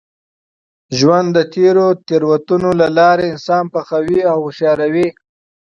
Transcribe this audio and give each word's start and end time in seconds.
ژوند 0.97 1.29
د 1.37 1.39
تېرو 1.53 1.87
تېروتنو 2.07 2.71
له 2.81 2.87
لاري 2.97 3.25
انسان 3.33 3.63
پخوي 3.73 4.19
او 4.31 4.37
هوښیاروي. 4.45 5.07